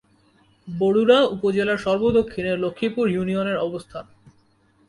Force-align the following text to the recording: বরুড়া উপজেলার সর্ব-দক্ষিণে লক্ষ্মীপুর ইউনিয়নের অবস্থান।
বরুড়া 0.67 1.19
উপজেলার 1.25 1.77
সর্ব-দক্ষিণে 1.77 2.51
লক্ষ্মীপুর 2.57 3.05
ইউনিয়নের 3.09 3.57
অবস্থান। 3.57 4.05